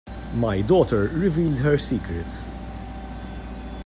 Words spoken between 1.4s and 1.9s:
her